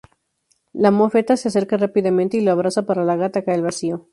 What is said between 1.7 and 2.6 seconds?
rápidamente y la